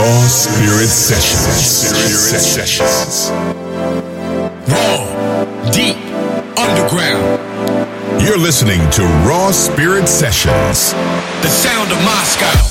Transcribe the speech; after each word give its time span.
Raw 0.00 0.26
Spirit 0.28 0.88
Sessions. 0.88 1.66
Spirit 1.66 2.40
Sessions. 2.40 3.30
Raw, 4.70 5.70
deep, 5.72 5.96
underground. 6.56 8.22
You're 8.22 8.38
listening 8.38 8.80
to 8.92 9.02
Raw 9.28 9.50
Spirit 9.50 10.08
Sessions. 10.08 10.92
The 11.42 11.48
sound 11.48 11.92
of 11.92 11.98
Moscow. 12.02 12.69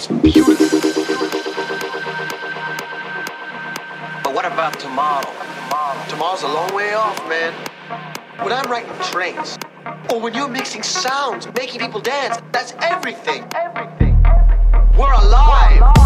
But 0.00 0.16
what 4.34 4.46
about 4.46 4.80
tomorrow? 4.80 5.30
Tomorrow's 6.08 6.42
a 6.42 6.48
long 6.48 6.74
way 6.74 6.94
off, 6.94 7.18
man. 7.28 7.52
When 8.42 8.50
I'm 8.50 8.70
writing 8.70 8.90
trains, 9.02 9.58
or 10.10 10.18
when 10.18 10.32
you're 10.32 10.48
mixing 10.48 10.82
sounds, 10.82 11.46
making 11.54 11.80
people 11.80 12.00
dance, 12.00 12.38
that's 12.50 12.72
everything. 12.80 13.44
Everything. 13.54 14.22
We're 14.98 15.12
alive. 15.12 15.80
We're 15.80 15.86
alive. 15.86 15.99